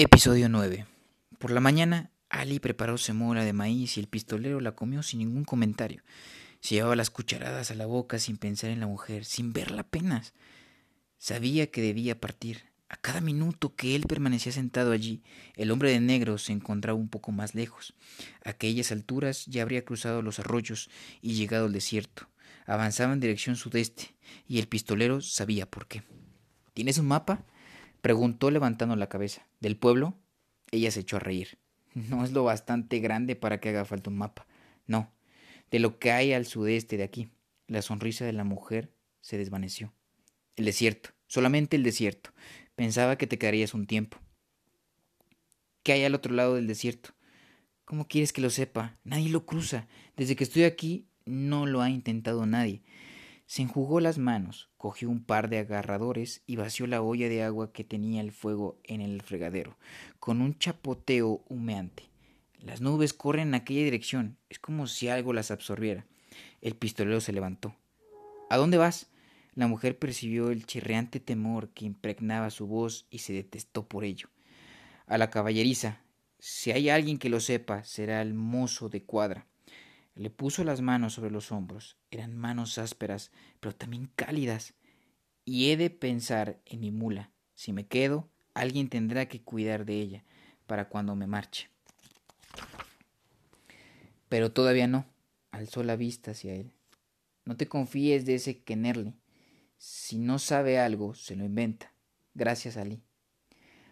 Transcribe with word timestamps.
Episodio 0.00 0.48
9. 0.48 0.86
Por 1.40 1.50
la 1.50 1.58
mañana, 1.58 2.12
Ali 2.28 2.60
preparó 2.60 2.98
semola 2.98 3.42
de 3.42 3.52
maíz 3.52 3.96
y 3.96 4.00
el 4.00 4.06
pistolero 4.06 4.60
la 4.60 4.76
comió 4.76 5.02
sin 5.02 5.18
ningún 5.18 5.42
comentario. 5.42 6.04
Se 6.60 6.76
llevaba 6.76 6.94
las 6.94 7.10
cucharadas 7.10 7.72
a 7.72 7.74
la 7.74 7.86
boca 7.86 8.20
sin 8.20 8.36
pensar 8.36 8.70
en 8.70 8.78
la 8.78 8.86
mujer, 8.86 9.24
sin 9.24 9.52
verla 9.52 9.80
apenas. 9.80 10.34
Sabía 11.18 11.72
que 11.72 11.82
debía 11.82 12.20
partir. 12.20 12.66
A 12.88 12.96
cada 12.96 13.20
minuto 13.20 13.74
que 13.74 13.96
él 13.96 14.04
permanecía 14.04 14.52
sentado 14.52 14.92
allí, 14.92 15.24
el 15.56 15.72
hombre 15.72 15.90
de 15.90 15.98
negro 15.98 16.38
se 16.38 16.52
encontraba 16.52 16.96
un 16.96 17.08
poco 17.08 17.32
más 17.32 17.56
lejos. 17.56 17.92
A 18.44 18.50
aquellas 18.50 18.92
alturas 18.92 19.46
ya 19.46 19.62
habría 19.62 19.84
cruzado 19.84 20.22
los 20.22 20.38
arroyos 20.38 20.90
y 21.22 21.34
llegado 21.34 21.66
al 21.66 21.72
desierto. 21.72 22.28
Avanzaba 22.66 23.14
en 23.14 23.18
dirección 23.18 23.56
sudeste, 23.56 24.14
y 24.46 24.60
el 24.60 24.68
pistolero 24.68 25.20
sabía 25.22 25.68
por 25.68 25.88
qué. 25.88 26.04
¿Tienes 26.72 26.98
un 26.98 27.08
mapa? 27.08 27.44
Preguntó 28.00 28.50
levantando 28.50 28.96
la 28.96 29.08
cabeza. 29.08 29.46
¿Del 29.60 29.76
pueblo? 29.76 30.14
Ella 30.70 30.90
se 30.90 31.00
echó 31.00 31.16
a 31.16 31.20
reír. 31.20 31.58
No 31.94 32.24
es 32.24 32.32
lo 32.32 32.44
bastante 32.44 33.00
grande 33.00 33.34
para 33.34 33.60
que 33.60 33.70
haga 33.70 33.84
falta 33.84 34.10
un 34.10 34.18
mapa. 34.18 34.46
No, 34.86 35.10
de 35.70 35.78
lo 35.78 35.98
que 35.98 36.12
hay 36.12 36.32
al 36.32 36.46
sudeste 36.46 36.96
de 36.96 37.02
aquí. 37.02 37.28
La 37.66 37.82
sonrisa 37.82 38.24
de 38.24 38.32
la 38.32 38.44
mujer 38.44 38.92
se 39.20 39.36
desvaneció. 39.36 39.92
El 40.56 40.64
desierto, 40.64 41.10
solamente 41.26 41.76
el 41.76 41.82
desierto. 41.82 42.30
Pensaba 42.74 43.16
que 43.18 43.26
te 43.26 43.38
quedarías 43.38 43.74
un 43.74 43.86
tiempo. 43.86 44.18
¿Qué 45.82 45.92
hay 45.92 46.04
al 46.04 46.14
otro 46.14 46.34
lado 46.34 46.54
del 46.54 46.66
desierto? 46.66 47.10
¿Cómo 47.84 48.06
quieres 48.06 48.32
que 48.32 48.40
lo 48.40 48.50
sepa? 48.50 48.98
Nadie 49.04 49.30
lo 49.30 49.46
cruza. 49.46 49.88
Desde 50.16 50.36
que 50.36 50.44
estoy 50.44 50.64
aquí 50.64 51.06
no 51.24 51.66
lo 51.66 51.82
ha 51.82 51.90
intentado 51.90 52.46
nadie. 52.46 52.82
Se 53.48 53.62
enjugó 53.62 53.98
las 54.00 54.18
manos, 54.18 54.68
cogió 54.76 55.08
un 55.08 55.24
par 55.24 55.48
de 55.48 55.60
agarradores 55.60 56.42
y 56.46 56.56
vació 56.56 56.86
la 56.86 57.00
olla 57.00 57.30
de 57.30 57.42
agua 57.42 57.72
que 57.72 57.82
tenía 57.82 58.20
el 58.20 58.30
fuego 58.30 58.78
en 58.84 59.00
el 59.00 59.22
fregadero, 59.22 59.78
con 60.20 60.42
un 60.42 60.58
chapoteo 60.58 61.42
humeante. 61.48 62.10
Las 62.60 62.82
nubes 62.82 63.14
corren 63.14 63.48
en 63.48 63.54
aquella 63.54 63.84
dirección, 63.84 64.36
es 64.50 64.58
como 64.58 64.86
si 64.86 65.08
algo 65.08 65.32
las 65.32 65.50
absorbiera. 65.50 66.04
El 66.60 66.76
pistolero 66.76 67.22
se 67.22 67.32
levantó. 67.32 67.74
¿A 68.50 68.58
dónde 68.58 68.76
vas? 68.76 69.08
La 69.54 69.66
mujer 69.66 69.98
percibió 69.98 70.50
el 70.50 70.66
chirreante 70.66 71.18
temor 71.18 71.70
que 71.70 71.86
impregnaba 71.86 72.50
su 72.50 72.66
voz 72.66 73.06
y 73.08 73.20
se 73.20 73.32
detestó 73.32 73.88
por 73.88 74.04
ello. 74.04 74.28
A 75.06 75.16
la 75.16 75.30
caballeriza. 75.30 76.02
Si 76.38 76.70
hay 76.70 76.90
alguien 76.90 77.16
que 77.16 77.30
lo 77.30 77.40
sepa, 77.40 77.82
será 77.84 78.20
el 78.20 78.34
mozo 78.34 78.90
de 78.90 79.04
cuadra. 79.04 79.46
Le 80.18 80.30
puso 80.30 80.64
las 80.64 80.80
manos 80.80 81.12
sobre 81.12 81.30
los 81.30 81.52
hombros. 81.52 81.96
Eran 82.10 82.36
manos 82.36 82.76
ásperas, 82.78 83.30
pero 83.60 83.72
también 83.72 84.10
cálidas. 84.16 84.74
Y 85.44 85.70
he 85.70 85.76
de 85.76 85.90
pensar 85.90 86.60
en 86.66 86.80
mi 86.80 86.90
mula. 86.90 87.30
Si 87.54 87.72
me 87.72 87.86
quedo, 87.86 88.28
alguien 88.52 88.88
tendrá 88.88 89.28
que 89.28 89.40
cuidar 89.40 89.84
de 89.84 90.00
ella 90.00 90.24
para 90.66 90.88
cuando 90.88 91.14
me 91.14 91.28
marche. 91.28 91.70
Pero 94.28 94.50
todavía 94.50 94.88
no. 94.88 95.06
Alzó 95.52 95.84
la 95.84 95.94
vista 95.94 96.32
hacia 96.32 96.52
él. 96.52 96.72
No 97.44 97.56
te 97.56 97.68
confíes 97.68 98.26
de 98.26 98.34
ese 98.34 98.64
Kennerly. 98.64 99.14
Si 99.76 100.18
no 100.18 100.40
sabe 100.40 100.80
algo, 100.80 101.14
se 101.14 101.36
lo 101.36 101.44
inventa. 101.44 101.94
Gracias, 102.34 102.76
Ali. 102.76 103.00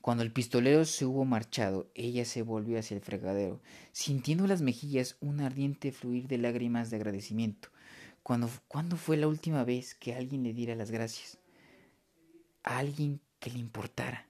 Cuando 0.00 0.22
el 0.22 0.32
pistolero 0.32 0.86
se 0.86 1.04
hubo 1.04 1.26
marchado, 1.26 1.90
ella 1.94 2.24
se 2.24 2.40
volvió 2.40 2.78
hacia 2.78 2.94
el 2.94 3.02
fregadero, 3.02 3.60
sintiendo 3.92 4.46
las 4.46 4.62
mejillas 4.62 5.16
un 5.20 5.40
ardiente 5.40 5.92
fluir 5.92 6.26
de 6.26 6.38
lágrimas 6.38 6.88
de 6.90 6.96
agradecimiento. 6.96 7.68
¿Cuándo, 8.22 8.48
¿Cuándo 8.66 8.96
fue 8.96 9.18
la 9.18 9.28
última 9.28 9.62
vez 9.64 9.94
que 9.94 10.14
alguien 10.14 10.42
le 10.42 10.54
diera 10.54 10.74
las 10.74 10.90
gracias? 10.90 11.38
A 12.62 12.78
alguien 12.78 13.20
que 13.38 13.50
le 13.50 13.58
importara. 13.58 14.29